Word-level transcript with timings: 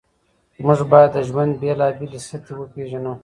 موږ 0.65 0.79
باید 0.91 1.11
د 1.13 1.17
ژوند 1.27 1.53
بېلابېلې 1.61 2.19
سطحې 2.27 2.53
وپېژنو. 2.57 3.13